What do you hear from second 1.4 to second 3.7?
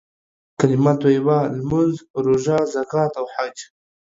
لمونځ، روژه، زکات او حج.